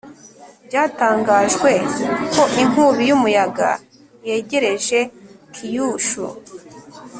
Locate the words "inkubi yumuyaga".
2.61-3.69